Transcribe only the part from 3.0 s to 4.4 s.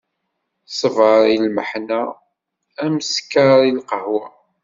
sskeṛ i lqahwa.